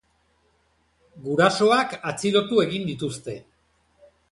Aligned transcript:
Gurasoak 1.25 1.95
atxilotu 2.13 2.65
egin 2.65 2.91
dituzte. 2.91 3.39